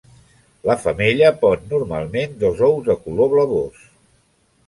La 0.69 0.75
femella 0.85 1.29
pon 1.43 1.67
normalment 1.73 2.33
dos 2.45 2.65
ous 2.69 2.83
de 2.89 2.97
color 3.05 3.31
blavós. 3.35 3.87